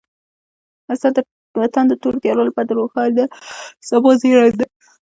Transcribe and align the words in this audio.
استاد 0.91 1.13
د 1.15 1.19
وطن 1.61 1.83
د 1.87 1.93
تورو 2.01 2.21
تیارو 2.23 2.47
لپاره 2.49 2.67
د 2.67 2.71
روښانه 2.79 3.23
سبا 3.89 4.11
زېری 4.21 4.51
دی. 4.57 4.67